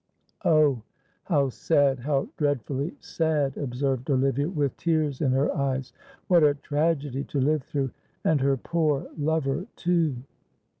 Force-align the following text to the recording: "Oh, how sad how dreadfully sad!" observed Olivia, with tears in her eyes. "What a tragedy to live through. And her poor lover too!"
"Oh, 0.45 0.81
how 1.25 1.49
sad 1.49 1.99
how 1.99 2.27
dreadfully 2.35 2.97
sad!" 3.01 3.55
observed 3.55 4.09
Olivia, 4.09 4.49
with 4.49 4.75
tears 4.75 5.21
in 5.21 5.31
her 5.33 5.55
eyes. 5.55 5.93
"What 6.27 6.41
a 6.43 6.55
tragedy 6.55 7.23
to 7.25 7.39
live 7.39 7.61
through. 7.61 7.91
And 8.23 8.41
her 8.41 8.57
poor 8.57 9.07
lover 9.15 9.67
too!" 9.75 10.15